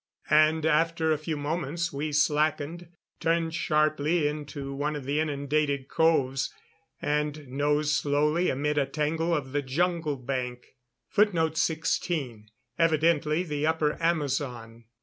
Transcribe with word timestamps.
And 0.31 0.65
after 0.65 1.11
a 1.11 1.17
few 1.19 1.37
moments 1.37 1.93
we 1.93 2.11
slackened, 2.11 2.89
turned 3.19 3.53
sharply 3.53 4.27
into 4.27 4.73
one 4.73 4.95
of 4.95 5.03
the 5.05 5.19
inundated 5.19 5.89
coves 5.89 6.51
and 6.99 7.47
nosed 7.47 7.91
slowly 7.91 8.49
amid 8.49 8.79
a 8.79 8.87
tangle 8.87 9.31
of 9.35 9.51
the 9.51 9.61
jungle 9.61 10.15
bank. 10.17 10.65
[Footnote 11.09 11.55
16: 11.55 12.47
Evidently 12.79 13.43
the 13.43 13.67
upper 13.67 13.95
Amazon. 14.01 14.85